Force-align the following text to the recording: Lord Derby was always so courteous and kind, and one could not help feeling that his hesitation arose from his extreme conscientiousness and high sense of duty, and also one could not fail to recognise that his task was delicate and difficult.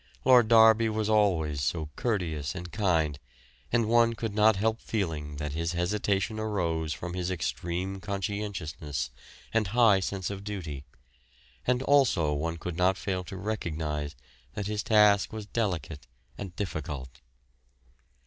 Lord 0.25 0.47
Derby 0.47 0.89
was 0.89 1.09
always 1.11 1.61
so 1.61 1.91
courteous 1.95 2.55
and 2.55 2.71
kind, 2.71 3.19
and 3.71 3.87
one 3.87 4.15
could 4.15 4.33
not 4.33 4.55
help 4.55 4.81
feeling 4.81 5.35
that 5.35 5.53
his 5.53 5.73
hesitation 5.73 6.39
arose 6.39 6.91
from 6.91 7.13
his 7.13 7.29
extreme 7.29 7.99
conscientiousness 7.99 9.11
and 9.53 9.67
high 9.67 9.99
sense 9.99 10.31
of 10.31 10.43
duty, 10.43 10.85
and 11.67 11.83
also 11.83 12.33
one 12.33 12.57
could 12.57 12.77
not 12.77 12.97
fail 12.97 13.23
to 13.25 13.37
recognise 13.37 14.15
that 14.55 14.65
his 14.65 14.81
task 14.81 15.31
was 15.31 15.45
delicate 15.45 16.07
and 16.35 16.55
difficult. 16.55 17.21